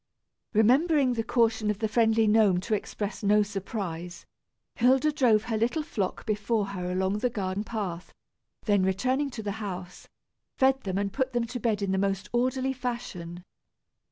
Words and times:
Remembering 0.53 1.13
the 1.13 1.23
caution 1.23 1.69
of 1.69 1.77
the 1.77 1.87
friendly 1.87 2.25
gnome 2.25 2.59
to 2.61 2.73
express 2.73 3.21
no 3.21 3.43
surprise, 3.43 4.25
Hilda 4.77 5.11
drove 5.11 5.43
her 5.43 5.57
little 5.59 5.83
flock 5.83 6.25
before 6.25 6.65
her 6.69 6.91
along 6.91 7.19
the 7.19 7.29
garden 7.29 7.63
path, 7.63 8.11
then 8.65 8.81
returning 8.81 9.29
to 9.29 9.43
the 9.43 9.51
house, 9.61 10.07
fed 10.57 10.81
them 10.85 10.97
and 10.97 11.13
put 11.13 11.33
them 11.33 11.45
to 11.45 11.59
bed 11.59 11.83
in 11.83 11.91
the 11.91 11.99
most 11.99 12.29
orderly 12.33 12.73
fashion. 12.73 13.43